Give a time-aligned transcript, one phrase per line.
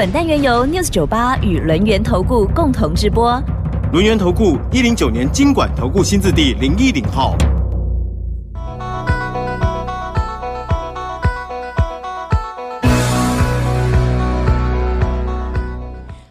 [0.00, 3.38] 本单元由 News 九八与轮源投顾共同直播。
[3.92, 7.36] 轮源投顾一零九年经管投顾新字第零一零号。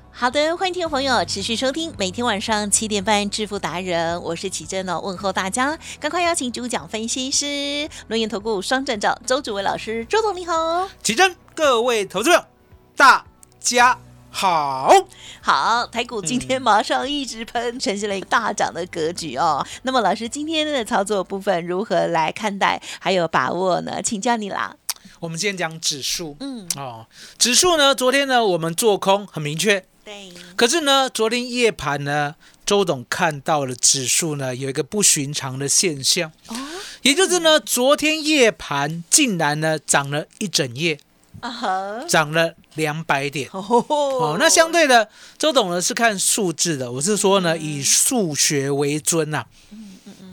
[0.10, 12.48] 好的，欢迎听众朋友持续收听每天晚上七点半《致富达人》，我是奇珍哦，问候大家，赶快邀请主讲分析师轮研投顾双站照周主伟老师，周总你好，奇珍，各位投资者，
[12.98, 13.24] 大
[13.59, 13.98] 家
[14.31, 14.91] 好。
[15.41, 19.65] 好，台股今天马上一直喷，呈现了一个大涨的格局哦。
[19.84, 24.02] 那么老师今天的操作部分如何来看待，还有把握呢？
[24.02, 24.76] 请教你啦。
[25.20, 27.05] 我们今天讲指数，嗯，哦，
[27.37, 36.55] 指数呢，昨天呢我们做空很明确，对，可是呢，昨天夜盘呢，周董看到了指数呢有一个不寻常的现象，哦，
[37.02, 40.99] 也就是呢，昨天夜盘竟然呢涨了一整夜，
[41.41, 43.49] 啊，涨了两百点。
[43.51, 43.85] 哦。
[43.87, 49.46] 哦，那相对的，周董呢是看数字的，我是说呢，以数学为尊呐、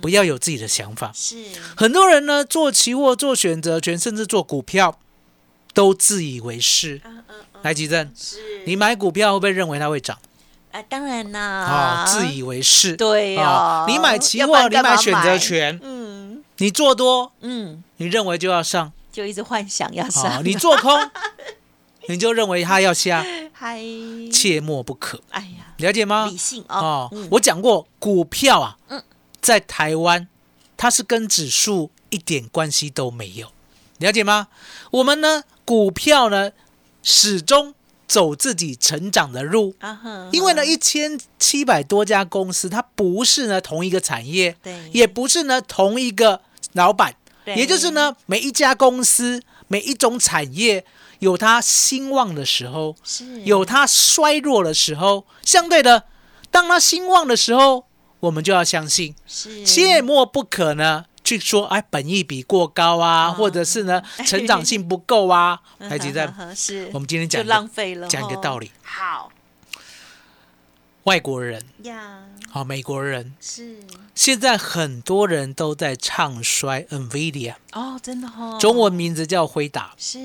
[0.01, 1.11] 不要有自己的想法。
[1.15, 1.37] 是，
[1.77, 4.99] 很多人呢做期货、做选择权，甚至做股票，
[5.75, 7.01] 都自以为是。
[7.05, 10.19] 嗯嗯嗯，来，吉正，是，你买股票会不会认为它会涨？
[10.73, 12.97] 啊，当然啦，啊、自以为是。
[12.97, 16.43] 对啊哦，你买期货，你买选择，权，嗯。
[16.59, 20.93] 你做多，嗯，你认为就要上；就一直幻想要啊，上，你做空，
[22.07, 23.81] 你就认为它要下，嗨，
[24.31, 25.23] 切莫不可。
[25.31, 26.27] 哎呀，了解吗？
[26.27, 26.37] 理？
[26.37, 26.77] 性哦。
[26.77, 27.27] 哦，，嗯。
[27.31, 29.03] 我讲过，股票啊，嗯。
[29.41, 30.29] 在台湾
[30.77, 33.51] 它是跟指数一点关系都没有，
[34.01, 34.49] 了解吗？
[34.91, 36.53] 我们呢，股票呢，
[37.03, 37.75] 始终
[38.07, 39.75] 走自己成长的路，
[40.31, 46.43] 因为呢，一千七百多家公司，它不是呢同一个产业，对，也不是呢同一个
[46.75, 50.85] 老板，对也就是呢，每一家公司、每一种产业
[51.21, 53.43] 有它兴旺的时候，是。
[53.43, 56.05] 有它衰弱的时候，相对的，
[56.51, 57.87] 当它兴旺的时候，
[58.21, 59.65] 我们就要相信，是。
[59.65, 65.61] 切莫不可呢去说，哎，本益比过高啊，哦或者是呢 成长性不够啊。
[65.79, 69.31] 台积电， 嗯是，我们今天讲就浪费了，讲一个道理，好。
[71.05, 72.25] 外国人呀，
[72.57, 73.77] 好、美国人，是。
[74.15, 79.93] 现在很多人都在唱衰 NVIDIA，哦，真的哦，中文名字叫辉达。
[79.99, 80.19] 是。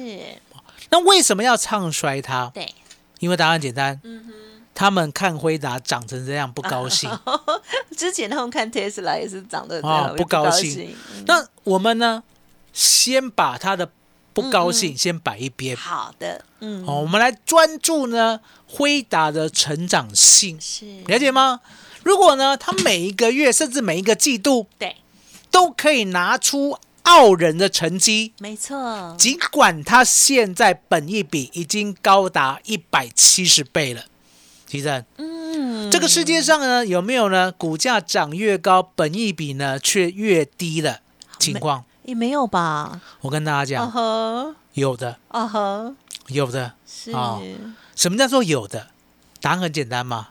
[0.92, 2.50] 那为什么要唱衰它？
[2.53, 2.74] 对，
[3.19, 4.34] 因为答案简单，嗯哼。
[4.74, 7.12] 他们看辉达长成这样不高兴。
[7.97, 9.81] 之前他们看 Tesla 也是长得
[10.16, 10.96] 不高兴。
[11.28, 12.24] 那我们呢，
[12.72, 13.92] 先把他的
[14.31, 14.98] 不高兴嗯。
[14.98, 15.75] 先摆一边。
[15.75, 21.02] 好的，嗯，哦，我们来专注呢辉达的成长性，是。
[21.08, 21.59] 了解吗？
[22.03, 24.97] 如果呢，他每一个月甚至每一个季度对，
[25.50, 34.06] 都可以拿出傲人的成绩，没错，尽管他现在本益比已经高达一百七十倍了，
[34.67, 41.01] 其实嗯，这个世界上呢有没有呢股价涨越高，本益比呢却越低的
[41.39, 41.83] 情况？
[42.03, 43.00] 也没有吧？
[43.22, 45.18] 我跟大家啊讲，呵，有的，
[46.28, 46.73] 有的。
[46.88, 47.41] 是哦
[47.95, 48.88] 什么叫做有的？
[49.39, 50.29] 答案很简单嘛。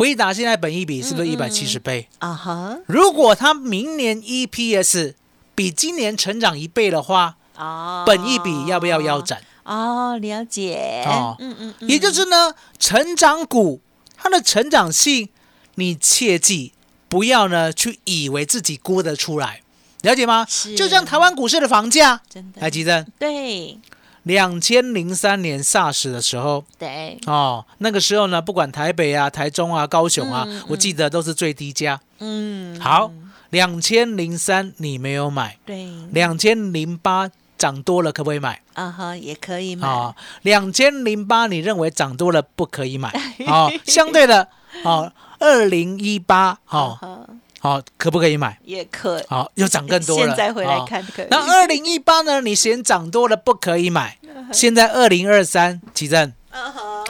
[0.00, 2.08] 回答现在本一比是不是一百七十倍？
[2.20, 5.12] 啊哈，如果它明年 EPS
[5.54, 9.42] 比今年成长一倍的话，哦，本一比要不要腰斩？
[9.62, 11.36] 哦，了解，哦。
[11.38, 13.82] 嗯嗯嗯，也就是呢，成长股
[14.16, 15.28] 它的成长性，
[15.74, 16.72] 你切记
[17.10, 19.60] 不要呢去以为自己估得出来，
[20.00, 20.46] 了解吗？
[20.48, 20.74] 是？
[20.74, 22.62] 就像台湾股市的房价，真的。
[22.62, 23.78] 来吉正，对
[24.24, 32.00] 两千零三年 SARS 的时候，对，哦，那个时候呢，不管台北啊、台中啊、高雄啊，我记得都是最低价。
[32.18, 33.10] 嗯，好，
[33.50, 38.60] 两千零三你没有买，对，两千零八涨多了可不可以买？
[38.74, 43.10] 啊哈，也可以买，啊，两千零八你认为涨多了不可以买？
[43.48, 44.48] 哦，相对的，
[44.84, 47.20] 哦，二零一八，啊好，哈，
[47.62, 48.58] 好，可不可以买？
[48.64, 50.26] 也可，好，又涨更多了。
[50.26, 52.40] 现在回来哦看可以，那二零一八呢？
[52.40, 54.18] 你嫌涨多了不可以买，
[54.52, 56.32] 现在二零二三，奇正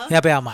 [0.09, 0.53] 要不要买？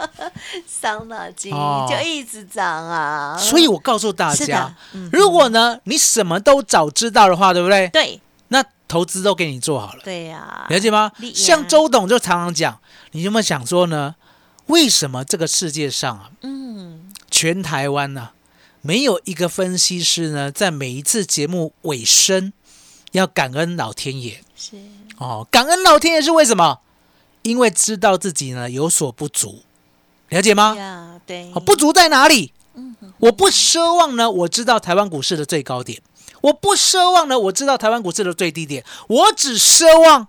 [0.68, 7.88] 伤脑筋哦就一直涨啊，所以我告诉大家，，嗯如果呢你什么都早知道的话，对不对？
[7.88, 11.10] 对那投资都给你做好了，对呀，了解吗？
[11.34, 12.78] 像周董就常常讲，
[13.12, 14.14] 你有没有想说呢？
[14.66, 18.30] 为什么这个世界上啊，嗯，全台湾呢、
[18.82, 22.52] 没有一个分析师呢，在每一次节目尾声
[23.12, 24.76] 要感恩老天爷是
[25.18, 26.80] 哦，感恩老天爷是为什么？
[27.42, 29.62] 因为知道自己呢有所不足，
[30.28, 30.74] 了解吗？
[30.76, 32.52] 呀，对，哦，不足在哪里？
[33.18, 36.00] 我不奢望呢，我知道台湾股市的最高点；
[36.40, 38.84] 我不奢望呢，我知道台湾股市的最低点。
[39.08, 40.28] 我只奢望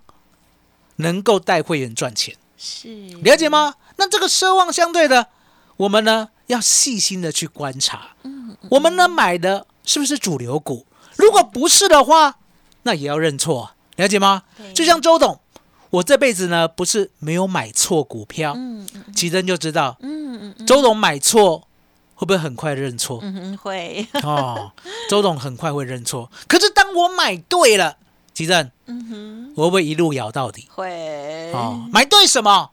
[0.98, 3.76] 能够带会员赚钱，是了解吗？
[3.96, 5.30] 那这个奢望相对的，
[5.78, 8.10] 我们呢要细心的去观察。
[8.70, 10.86] 我们呢买的是不是主流股？
[11.16, 12.38] 如果不是的话，
[12.84, 14.74] 那也要认错，了解吗对？
[14.74, 15.40] 就像周董，
[15.90, 21.68] 我这辈子呢不是没有买错股票，嗯嗯奇珍就知道，嗯嗯嗯周董买错
[22.16, 23.20] 会不会很快认错？
[23.22, 24.72] 嗯哼，会， 哦，
[25.10, 26.32] 周董很快会认错。
[26.48, 27.98] 可是当我买对了，
[28.34, 30.68] 奇珍，嗯哼，我会不会一路咬到底？
[30.72, 32.72] 会，哦，买对什么？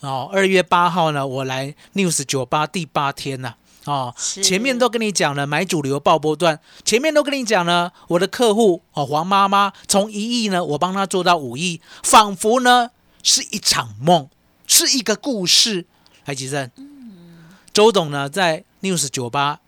[0.00, 3.54] 哦，二月八号呢，我来 News 九八第八天呢、
[3.84, 12.90] 哦，前面都跟你讲了，买主流爆波段，前面都跟你讲了，我的客户哦，黄妈妈从一亿呢，我帮她做到五亿，仿佛呢
[13.22, 14.28] 是一场梦，
[14.66, 15.86] 是一个故事。
[16.22, 16.70] 海吉正，
[17.72, 19.60] 周董呢在 News 九八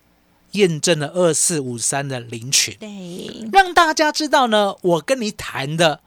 [0.52, 6.00] 验证了二四五三的林群，对，让大家知道呢，我跟你谈的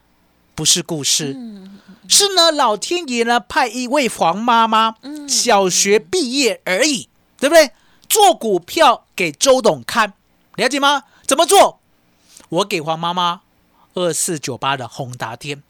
[0.55, 7.09] 不是故事，嗯是呢老天爷呢派一位黄妈妈，嗯小学毕业而已，
[7.39, 7.71] 对不对？
[8.09, 10.13] 做股票给周董看，
[10.55, 11.03] 了解吗？
[11.25, 11.79] 怎么做？
[12.49, 13.41] 我给黄妈妈
[13.95, 15.63] 二四九八的宏达天，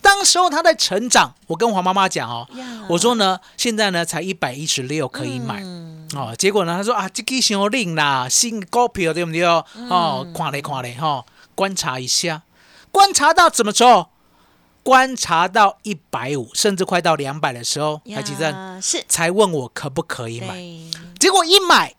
[0.00, 2.48] 当时候她在成长，我跟黄妈妈讲哦，
[2.88, 5.60] 我说呢，现在呢才一百一十六可以买。
[5.62, 9.44] 嗯哦，结果呢，他说啊，这个伤令啦，新股票对不对？
[9.44, 9.64] 哦，
[10.24, 12.42] 嗯看嘞看嘞哈，观察一下，
[12.90, 13.84] 观察到怎么时
[14.82, 19.04] 观察到一百五，甚至快到两百的时候，台积电是。
[19.08, 20.54] 才问我可不可以买。
[20.54, 21.94] 对，结果一买，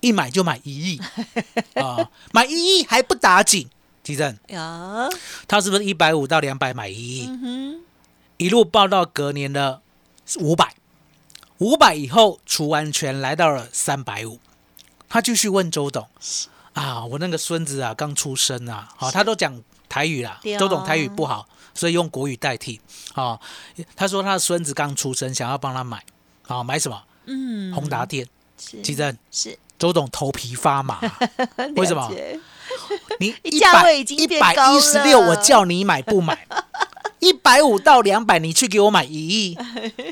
[0.00, 1.00] 一买就买一亿。
[1.80, 3.68] 啊，买一亿还不打紧。
[4.02, 5.08] 地震，呀，
[5.46, 7.26] 他是不是一百五到两百买一亿？
[7.28, 7.80] 嗯，
[8.36, 9.80] 一路报到隔年的
[10.40, 10.74] 五百，
[11.58, 14.40] 五百以后除完全来到了三百五，
[15.08, 16.08] 他继续问周董。
[16.72, 19.62] 啊，我那个孙子啊刚出生啊，好、他都讲
[19.92, 22.80] 台语啦周董台语不好，所以用国语代替。
[23.12, 23.38] 啊、
[23.94, 26.02] 他说他的孙子刚出生，想要帮他买，
[26.46, 27.02] 啊、买什么？
[27.26, 28.26] 嗯，宏达电。
[28.56, 30.98] 是其实是周董头皮发麻，
[31.76, 32.10] 为什么
[33.20, 36.46] 你 一价位已经一百一十六，了我叫你买不买？
[37.20, 39.58] 一百五到两百，你去给我买一亿。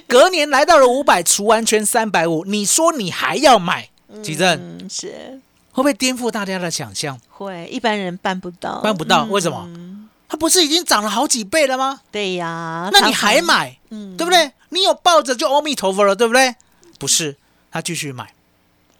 [0.06, 3.88] 隔年来到了五百，除完全三百五，你说你还要买？
[4.22, 5.40] 吉正嗯，是
[5.72, 7.20] 会不会颠覆大家的想象？
[7.28, 9.64] 会，一般人办不到，办不到，为什么？
[9.66, 12.02] 嗯它不是已经涨了好几倍了吗？
[12.12, 13.12] 对呀，那你？
[13.12, 14.30] 还买，嗯对不？
[14.30, 14.52] 对？
[14.68, 16.54] 你有抱着就阿弥陀佛了，对不对？
[17.00, 17.36] 不是，
[17.72, 18.32] 他继续买，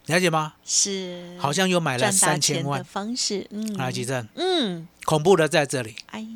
[0.07, 0.55] 了解吗？
[0.65, 2.85] 是，好像又买了三千万的。
[2.85, 6.27] 方式，嗯，来，吉正，嗯，恐怖的在这里，哎，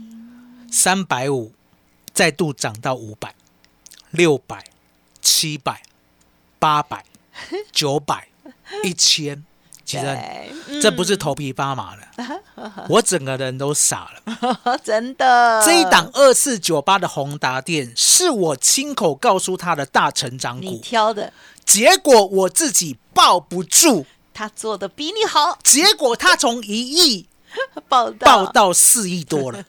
[0.70, 1.52] 三百五
[2.12, 3.34] 再度涨到五百、
[4.12, 4.62] 六百、
[5.20, 5.82] 七百、
[6.60, 7.04] 八百、
[7.72, 8.28] 九百、
[8.84, 9.44] 一千，
[9.84, 10.19] 其实
[10.81, 12.40] 这不是头皮发麻了，
[12.88, 14.78] 我整个人都傻了。
[14.82, 15.62] 真的。
[15.64, 21.32] 这一档二四九八的宏达店是我亲口告诉他的大成长你股，挑的，
[21.64, 27.29] 结果我自己抱不住，他做的比你好，结果他从一亿
[27.88, 28.10] 爆
[28.46, 29.64] 到四亿多了。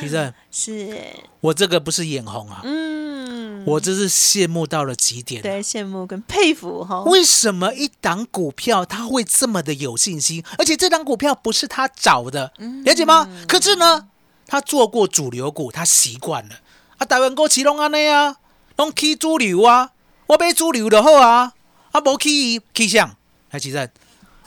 [0.00, 0.98] 其实是，
[1.40, 10.42] 我这个不是眼红啊，嗯，我这是羡慕到了极点啊、对羡慕跟佩服哈，为什么一档股票它会这么的有信心？
[10.58, 12.52] 而且这档股票不是他找的，
[12.84, 13.28] 了解吗？
[13.46, 14.08] 可是呢，
[14.46, 16.56] 他做过主流股，他习惯了。
[16.98, 18.36] 啊，台湾股市拢安尼啊，
[18.76, 19.92] 拢起主流啊，
[20.26, 21.52] 我买主流就好啊，
[21.92, 23.16] 啊无起起上，
[23.48, 23.90] 还其实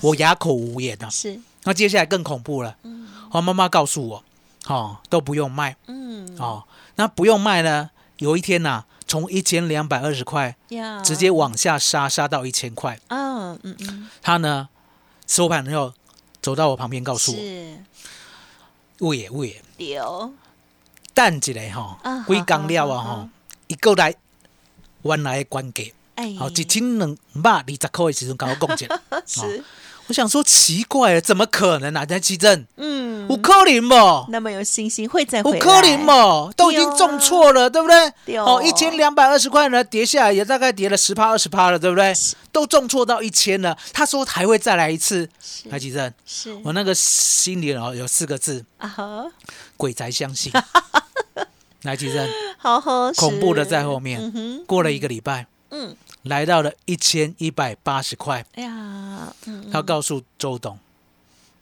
[0.01, 1.09] 我哑口无言啊。
[1.09, 2.75] 是，那接下来更恐怖了，
[3.29, 4.23] 黄妈妈告诉我，
[4.69, 5.75] 哦，都不用卖。
[5.87, 6.35] 嗯。
[6.39, 6.63] 哦，
[6.95, 10.55] 那不用卖呢，有一天呐、从一千两百二十块，
[11.03, 12.99] 直接往下杀，杀到一千块。
[13.07, 14.69] 啊，嗯嗯，他呢
[15.27, 15.93] 收盘之后
[16.41, 17.77] 走到我旁边，告诉我是。
[18.99, 20.33] 喂爷喂爷，丢，
[21.13, 23.29] 等一下吼啊，几工了啊好好好吼，
[23.67, 24.13] 伊过来
[25.03, 25.83] 原来的关价，
[26.15, 29.63] 哎，好一千两百二十块的时阵跟我讲一下， 是，
[30.07, 32.05] 我想说奇怪了，怎么可能啊？
[32.05, 34.31] 在奇正，嗯，有可能不？
[34.31, 36.53] 那么有信心会再回来，有可能不？
[36.53, 38.37] 都已经中错了，对不对？
[38.37, 42.13] 哦哦，一千两百二十块呢，跌下来也大概跌了十趴二十趴了，对不对？
[42.51, 43.77] 都中错到一千了。
[43.93, 49.25] 他说还会再来一次，是台积正，是我那个心里哦有四个字：啊哈，
[49.77, 50.51] 鬼才相信。
[51.83, 54.19] 来，吉正，好好，恐怖的在后面。
[54.35, 60.77] 嗯，过了一个礼拜，嗯，来到了一千一百八十块，哎呀，嗯，他告诉周董，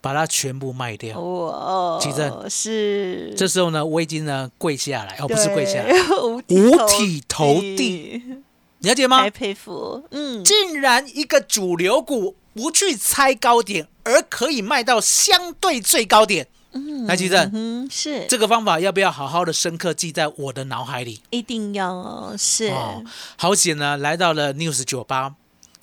[0.00, 1.18] 把它全部卖掉。
[1.20, 8.22] 哇，奇正哦是这时候呢，我已经呢跪下来，哦，不是跪下来， 五五体投地，
[8.80, 9.30] 了解吗太？
[9.30, 16.46] 佩服，嗯，竟然一个主流股不去猜高点，而可以卖到相对最高点。
[16.72, 21.22] 嗯来，奇正，嗯，是这个方法要不要好好的深刻记在我的脑海里？
[21.30, 23.02] 一定要哦是，哦，
[23.36, 25.34] 好险呢，来到了 News 酒吧，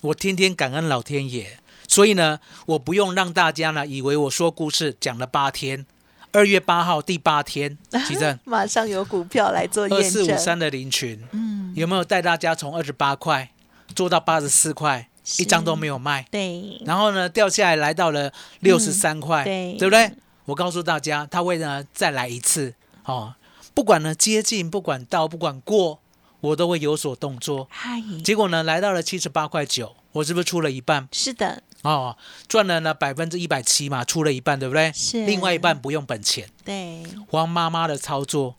[0.04, 1.58] 我天天感恩老天爷，
[1.88, 5.86] 所以呢，我不用让大家呢以为我说故事讲了八天，
[6.32, 7.78] 二月八号第八天，
[8.08, 13.52] 奇正 马上有股票来做二验证，四五三的林群，嗯，有没有带大家从二十八块
[13.96, 16.26] 做到八十四块，一张都没有卖？
[16.32, 20.12] 对，然后呢，掉下来来到了六十三块，对对不对？
[20.46, 22.76] 我告诉大家，他会呢再来一次
[23.06, 23.34] 哦，
[23.74, 26.00] 不管呢接近，不管到，不管过，
[26.42, 27.68] 我都会有所动作。
[27.72, 31.64] 嗨，结果呢，来到了七十八块九，我是不是出了一半是的，
[31.94, 32.18] 哦？
[32.48, 34.92] 赚了呢百分之一百七嘛，出了一半，对不对？
[34.94, 36.50] 是另外一半不用本钱。
[36.64, 38.56] 对，黄妈妈的操作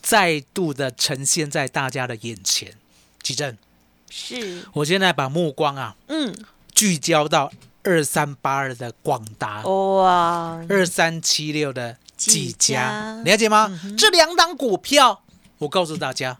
[0.00, 2.74] 再度的呈现在大家的眼前。
[3.22, 3.56] 奇正，
[4.08, 6.34] 是，我现在把目光啊嗯，
[6.74, 9.62] 聚焦到二三八二的广达。
[9.62, 13.78] 哇，二三七六的技技嘉嘉，了解吗？
[13.98, 15.22] 这两档股票，
[15.58, 16.38] 我告诉大家，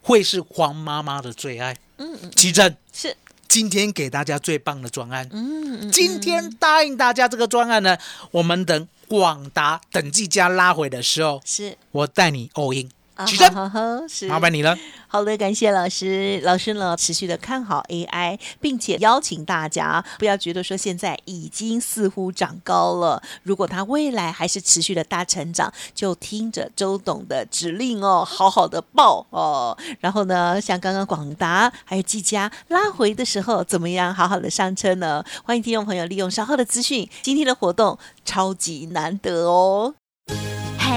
[0.00, 1.76] 会是黄妈妈的最爱。
[1.98, 3.16] 嗯嗯，奇正，是，
[3.48, 7.96] 今天给大家最棒的专案，嗯嗯，今天答应大家这个专案呢，
[8.30, 12.90] 我们等广达等技嘉拉回的时候，是，我带你 all in。
[13.16, 14.76] 啊奇正，好好是，麻烦你了。
[15.08, 16.38] 好的，感谢老师。
[16.44, 29.76] 老师呢，持续的看好 AI，并且邀请大家不要觉得说现在已经似乎长高了，如果它未来还是持续的大成长，就听着周董的指令哦，好好的报哦。
[30.00, 35.24] 然后呢，像刚刚广达还有技嘉拉回的时候，怎么样好好的上车呢？
[35.42, 39.94] 欢迎听众朋友利用稍后的资讯，今天的活动超级难得哦。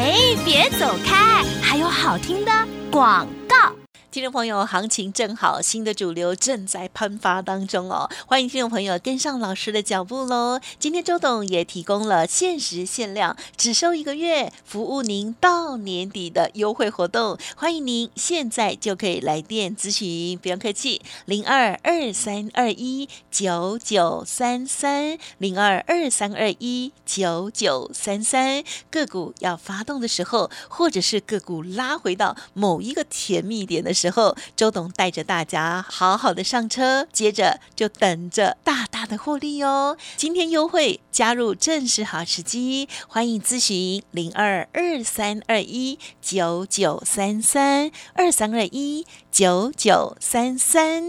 [0.01, 0.15] 哎，
[0.45, 2.51] 别走开，还有好听的
[2.89, 3.78] 广告。
[4.11, 10.59] 听众朋友，行情正好，新的主流正在喷发当中哦，欢迎听众朋友跟上老师的脚步喽。
[10.79, 39.97] 今天周董也提供了限时限量，只收一个月，服务您到年底的优惠活动，欢迎您现在就可以来电咨询，不用客气，零二二三二一九九三三零二二三二一九九三三，个股要发动的时候，或者是个股拉回到某一个甜蜜点的时候，周董带着大家好好的上车，接着就等着大大的获利哦。
[40.15, 51.03] 今天优惠加入正是好时机，欢迎咨询零二二三二一九九三三二三二一九九三三。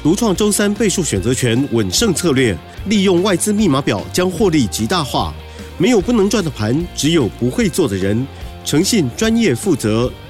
[0.00, 5.34] 独创周三倍数选择权稳胜策略，利用外资密码表将获利极大化。
[5.76, 8.24] 没有不能赚的盘，只有不会做的人。
[8.64, 10.10] 诚信、专业、负责，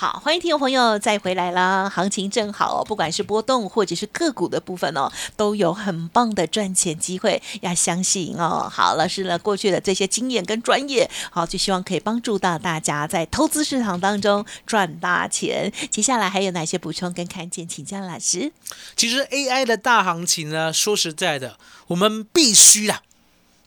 [0.00, 1.86] 好，欢迎听众朋友再回来啦！
[1.86, 8.66] 行情正好哦，不管是波动或者是个股的部分哦，都有很棒的赚钱机会，要相信哦。
[8.72, 15.70] 好，老师呢过去的这些经验跟专业，好，就希望可以帮助到大家在投资市场当中赚大钱。
[15.90, 18.50] 接下来还有哪些补充跟看见，请教老师。
[18.96, 23.02] 其实 AI 的大行情呢，说实在的，我们必须啦，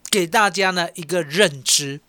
[0.10, 2.02] 给大家呢一个认知，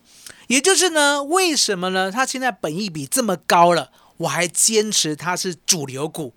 [0.46, 2.10] 也就是呢，为什么呢？
[2.10, 6.32] 它现在本益比这么高了，我还坚持它是主流股，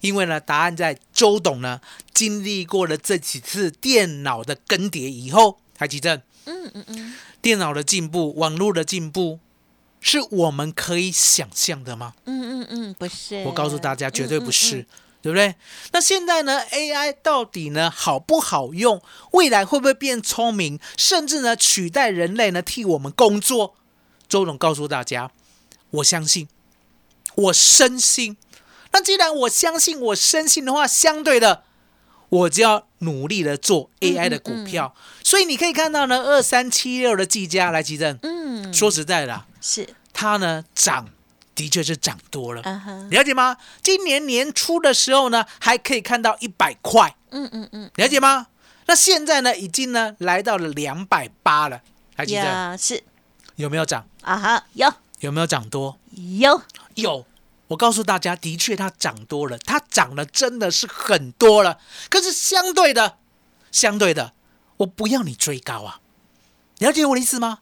[0.00, 1.80] 因为呢，答案在周董呢
[2.12, 9.38] 经历过了这几次电脑的更迭以后，台积电，嗯嗯嗯，电脑的进步，网络的进步，
[10.00, 12.14] 是我们可以想象的吗？
[12.24, 14.86] 嗯嗯嗯，不是，我告诉大家，绝对不是，嗯嗯
[15.22, 15.54] 对不对？
[15.92, 19.00] 那现在呢，AI 到底呢好不好用？
[19.30, 23.76] 未来会不会变聪明，甚至呢取代人类呢替我们工作？
[24.28, 25.30] 周总告诉大家，
[25.90, 26.48] 我相信，
[27.36, 28.36] 我深信。
[28.92, 31.64] 那既然我相信，我深信的话，相对的，
[32.28, 34.94] 我就要努力的做 AI 的股票。
[35.24, 41.08] 所以你可以看到呢，二三七六的技嘉来急诊，嗯，嗯，说实在的啊，是，它呢涨
[41.54, 42.62] 的确是涨多了。
[43.10, 43.56] 了解吗？
[43.82, 48.48] 今年年初的时候呢，还可以看到一百块，嗯嗯嗯，了解吗？
[48.84, 51.80] 那现在呢，已经呢来到了两百八了，
[52.14, 53.02] 还记得呀，是
[53.56, 54.06] 有没有涨？
[54.20, 55.96] 啊哈，有有没有涨多？
[56.38, 56.60] 有，
[56.96, 57.26] 有，
[57.68, 61.78] 我告诉大家，的确它涨多了，它涨了真的是很多了。
[62.08, 63.18] 可是相对的，
[63.70, 64.32] 相对的，
[64.78, 66.00] 我不要你追高啊，
[66.78, 67.60] 了解我的意思吗？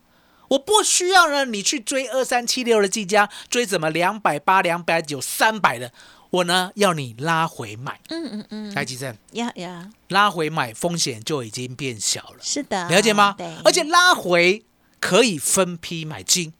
[0.49, 5.93] 我不需要呢，你去追二三七六的技嘉，追怎么两百八、两百九、三百的，
[6.31, 8.01] 我呢要你拉回买。
[8.09, 13.55] 嗯嗯嗯，来，吉正，呀呀，拉回买风险就已经变小了，是的，了解吗对，？
[13.65, 14.65] 而且拉回
[14.99, 16.53] 可以分批买进，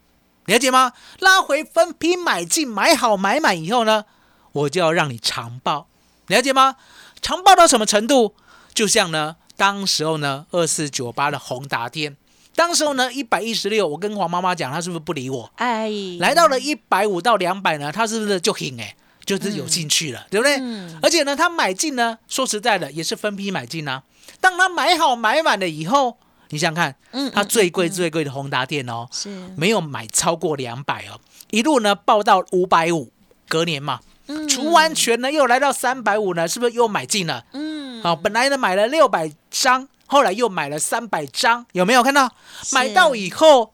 [0.51, 0.93] 了解吗？
[1.21, 4.05] 拉回分批买进，买好买满以后呢，
[4.51, 5.87] 我就要让你长报，
[6.27, 6.75] 了解吗？
[7.23, 8.35] 长报到什么程度？
[8.75, 12.17] 就像呢，当时候呢，二四九八的宏达电，
[12.57, 15.49] 当时候呢，一百一十六，我跟黄妈妈讲，她是不是不理我？
[15.55, 15.89] 哎，
[16.19, 20.57] 来到了一百五到两百呢，她是不是就挺哎，就是有兴趣了，对不对？
[20.61, 24.03] 嗯而且呢，他买进呢，说实在的，也是分批买进啊。
[24.41, 26.19] 当他买好买满了以后，
[26.51, 29.29] 你想想看，嗯它最贵最贵的宏达电哦，是。
[29.57, 33.11] 没有买超过两百哦，一路呢报到五百五，
[33.49, 37.45] 隔年嘛，嗯除完权呢又来到三百五呢，是不是又买进了？
[37.53, 42.33] 嗯，好、本来呢买了六百张，后来又买了三百张，有没有看到？
[42.73, 43.73] 买到以后，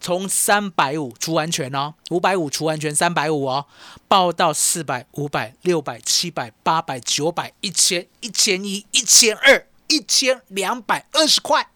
[0.00, 3.66] 从三百五除完权哦，五百五除完权三百五哦，
[4.08, 11.68] 报到四百、五百、六百、七百、八百、九百、一千、一千一、一千二、一千两百二十块，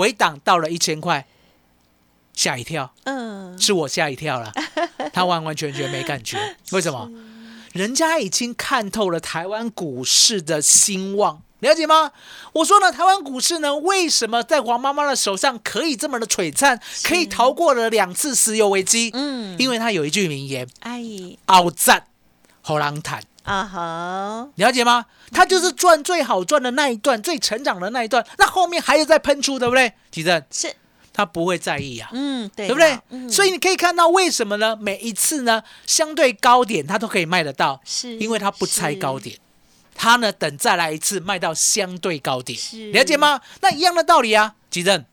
[0.00, 1.26] 回档到了一千块，
[2.32, 4.50] 吓一跳，嗯，是我吓一跳了，
[5.12, 7.10] 他完完全全没感觉，为什么？
[7.74, 12.12] 人家已经看透了台湾股市的兴旺，了解吗？
[12.54, 19.10] 我说呢，台湾股市呢，为什么在黄妈妈的手上可以这么的璀璨，可以逃过了两次石油危机？
[19.12, 21.04] 嗯，因为他有一句名言哎
[21.44, 22.06] ，：“傲赞
[22.62, 23.22] 后浪坦。
[23.44, 25.06] 啊哈，”了解吗？
[25.32, 29.92] 他就是赚最好赚的那一段，最成长的那一段，那后面还有在喷出，对不对？
[30.10, 30.74] 吉正，是，
[31.12, 32.08] 他不会在意啊。
[32.12, 32.98] 嗯，对，对不对？
[33.10, 34.76] 嗯所以你可以看到为什么呢？
[34.76, 39.36] 每一次呢，相对高点他都可以卖得到，是因为他不拆高点，
[39.94, 43.40] 他呢等再来一次卖到相对高点是，了解吗？
[43.60, 45.04] 那一样的道理啊，吉正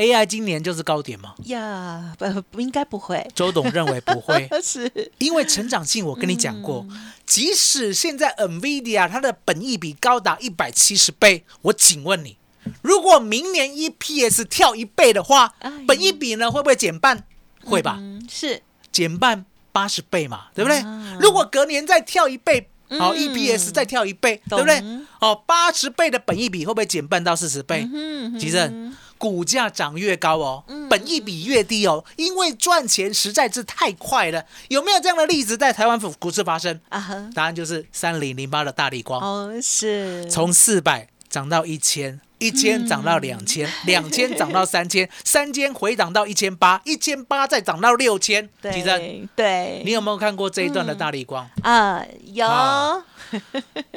[0.00, 1.34] ，AI 今年就是高点吗？
[1.44, 12.36] 呀，不不应该不会，周董认为不会， 是，因为成长性我跟你讲过，嗯即使现在 NVIDIA 它的本益比高达一百七十倍，我请问你，
[12.82, 17.24] 如果明年 EPS 跳一倍的话哎，本益比呢会不会减半？
[17.64, 17.96] 会吧。
[18.00, 20.78] 嗯，是，减半八十倍嘛，对不对？
[20.80, 24.82] 啊如果隔年再跳一倍，好、嗯 EPS 再跳一倍，对不对？
[25.20, 27.86] 哦，八十倍的本益比会不会减半到四十倍？
[27.92, 34.42] 嗯其正，股价涨越高哦，嗯本益比越低哦，因为赚钱实在是太快了。
[34.68, 36.80] 有没有这样的例子在台湾股股市发生？
[36.88, 42.18] 啊哈，答案就是三零零八的大力光，哦，是，从四百涨到一千。
[42.40, 48.48] 一千涨到两千，两千涨到三千， 三千回涨到一千八，一千八再涨到六千。
[48.62, 51.46] 对对，你有没有看过这一段的大力光？
[51.62, 52.02] 啊
[52.32, 53.04] 有啊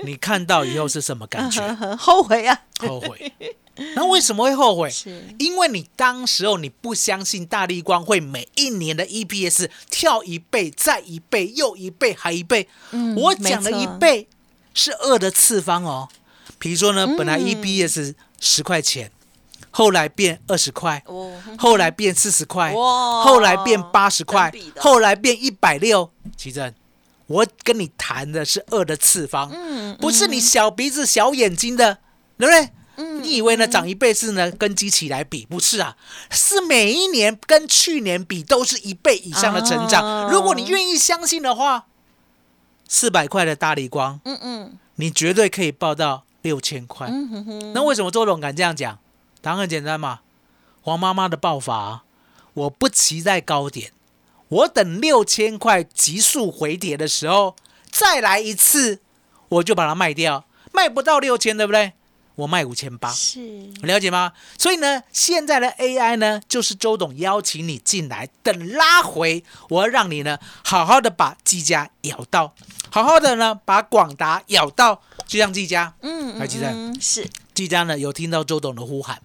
[0.04, 1.66] 你看到以后是什么感觉？
[1.96, 3.32] 后悔啊，后悔。
[3.96, 4.90] 那为什么会后悔？
[4.90, 12.68] 是因为你当时候你不相信大力光会每一年的 EPS 跳一倍再一倍又一倍还一倍。
[12.92, 14.28] 嗯我讲的一倍
[14.74, 16.08] 是二的次方哦。
[16.60, 19.12] 比如说呢，本来嗯 EPS 十块钱，
[19.72, 26.12] 后来变二十块，哦，后来变四十块，哇后来变八十块后来变一百六。
[26.38, 26.74] 奇正，
[27.28, 31.98] 我跟你谈的是二的次方，嗯不是你小鼻子小眼睛的，
[32.38, 32.70] 对不对？
[32.96, 35.46] 嗯你以为呢涨一倍是呢跟机器来比？
[35.46, 35.98] 不是啊，
[36.30, 40.04] 是每一年跟去年比都是一倍以上的成长。
[40.06, 41.88] 哦如果你愿意相信的话，
[42.88, 47.08] 四百块的大力光，嗯嗯你绝对可以报到六千块。
[47.10, 49.00] 嗯哼哼，那为什么周董敢这样讲？
[49.42, 50.20] 答案很简单嘛，
[50.82, 52.04] 黄妈妈的爆发啊，
[52.54, 53.92] 我不骑在高点，
[54.50, 57.56] 我等六千块急速回跌的时候
[57.90, 59.00] 再来一次，
[59.50, 61.94] 我就把它卖掉，卖不到六千，对不对？
[62.36, 63.40] 我卖五千八，是
[63.84, 64.34] 了解吗？
[64.58, 72.54] 所以呢，现在的 AI 呢，就是周董邀请你进来，等拉回，我要让你呢好好的把技嘉咬到，
[72.90, 79.22] 好好的呢把广达咬到，就像技嘉，嗯还记得是技嘉呢有听到周董的呼喊，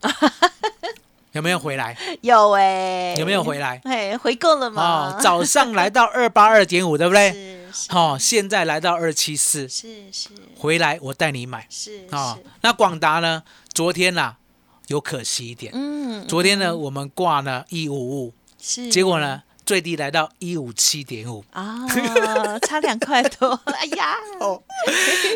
[1.33, 1.97] 有没有回来？
[2.21, 3.81] 有哎，有没有回来？
[3.85, 5.17] 哎，回购了吗？
[5.17, 7.58] 哦，早上来到二八二点五，对不对？
[7.73, 10.31] 是是哦，现在来到二七四，是是。
[10.57, 11.67] 回来我带你买。
[11.71, 13.43] 是啊、是，那广达呢？
[13.73, 14.37] 昨天呐、
[14.89, 18.89] 有可惜一点，嗯，昨天呢我们挂呢一五五，是。
[18.91, 21.87] 结果呢最低来到一五七点五，啊，
[22.63, 24.63] 差两块多， 哎呀，哦，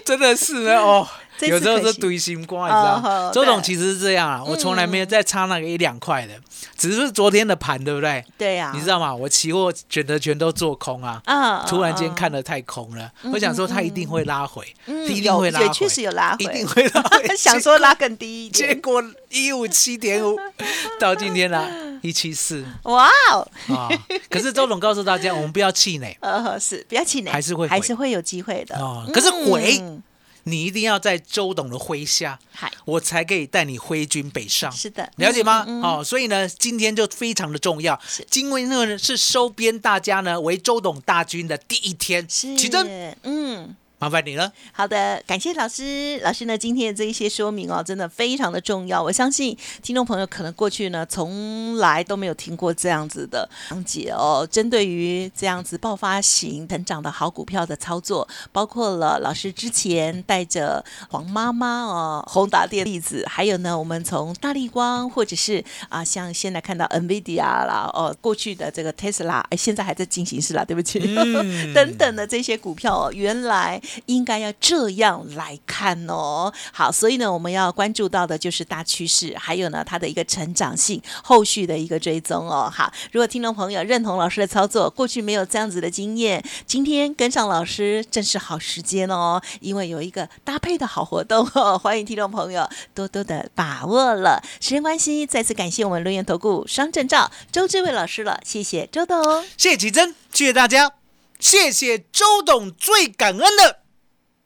[0.04, 1.06] 真的是呢哦，
[1.40, 6.34] 有时候是堆心瓜，你知道周董其实是这样啊，我从来没有再差那个一两块的，
[6.76, 8.24] 只是昨天的盘，对不对？
[8.38, 9.14] 对呀，你知道吗？
[9.14, 20.38] 我期货选择全都做空啊，啊，突然间啊看的太空了，我想说它一定会拉回，嗯一定会拉回，确实有拉回，一定会拉回 想说拉更低一点，结果一五七点五
[21.00, 21.68] 到今天呢
[22.02, 22.64] 一七四。
[22.84, 23.88] 哇哦，啊！
[24.28, 26.16] 可是周董告诉大家，我们不要气馁。
[26.20, 28.76] 呃，是不要气馁，还是会还是会有机会的。
[28.76, 29.08] 哦。
[29.12, 30.02] 可是回嗯
[30.44, 32.38] 你一定要在周董的麾下，
[32.84, 34.70] 我才可以带你挥军北上。
[34.72, 35.64] 是的，了解吗？
[35.66, 38.26] 嗯嗯哦，所以呢，今天就非常的重要是。
[38.34, 43.76] 因为呢是收编大家呢为周董大军的第一天，是奇珍，嗯。
[44.02, 44.52] 麻烦你了。
[44.72, 46.18] 好的，感谢老师。
[46.24, 49.00] 老师呢，今天的这一些说明哦，真的非常的重要。
[49.00, 54.44] 我相信听众朋友可能过去呢，从来都没有听过这样子的讲解哦。
[54.50, 70.98] 针对于这样子爆发型成长的好股票的操作，包括了老师之前带着黄妈妈哦、宏达电例子，还有呢，我们从大力光或者是啊，像现在看到 NVIDIA 啦，哦，过去的这个 Tesla，哎，现在还在进行式啦，对不起。
[71.16, 76.52] 嗯 等等的这些股票哦，原来应该要这样来看哦。
[76.72, 82.70] 好，所以呢，我们要关注到的就是大趋势，还有呢它的一个成长性，后续的一个追踪哦。
[82.72, 94.42] 好，如果听众朋友认同老师的操作，过去没有这样子的经验，今天跟上老师正是好时间哦，因为有一个搭配的好活动哦， 欢迎听众朋友多多的把握了。
[94.60, 99.22] 时间关系，再次感谢我们轮源投顾双证照周志伟老师了，谢谢周董。
[99.56, 100.92] 谢谢奇珍，谢谢大家，
[101.38, 103.81] 谢谢周董，最感恩的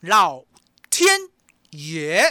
[0.03, 0.45] 老
[0.91, 1.09] 天
[1.71, 2.23] 爷。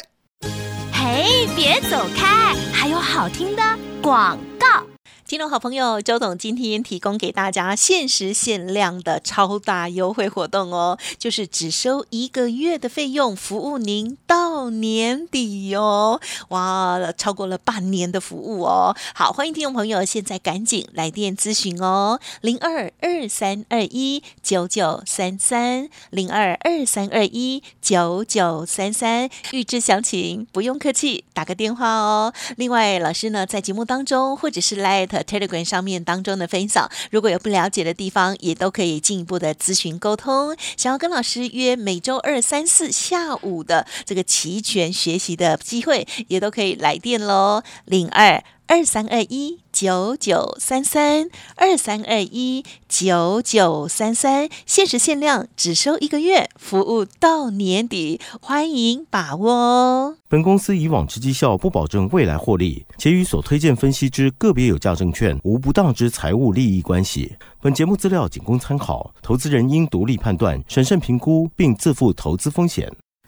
[0.94, 3.64] 嘿，别走开，还有好听的
[4.02, 4.95] 广告。
[5.28, 16.22] 听众好朋友，周董今天提供给大家限时限量的超大优惠活动哦，就是只收一个月的费用，服务您到年底哦。
[16.50, 18.96] 哇，超过了半年的服务哦。
[19.16, 32.32] 好，欢迎听众朋友现在赶紧来电咨询哦，零二二三二一九九三三，零二二三二一九九三三，预知详情不用客气，打个电话哦。
[32.58, 40.56] 另外，老师呢在节目当中或者是来 Telegram 上面当中的分享，如果有不了解的地方，也都可以进一步的咨询沟通。
[40.78, 60.18] 想要跟老师约每周二、三、四下午的这个齐全学习的机会，也都可以来电喽，零二二三二一九九三三二三二一九九三三，限时限量，只收一个月，服务到年底，欢迎把握哦。
[60.28, 67.36] 本公司以往之绩效不保证未来获利，且与所推荐分析之个别有价证券无不当之财务利益关系。
[67.62, 72.92] 本节目资料仅供参考，投资人应独立判断、审慎评估，并自负投资风险。